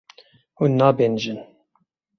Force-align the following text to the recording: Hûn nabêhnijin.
Hûn 0.59 0.71
nabêhnijin. 0.79 1.39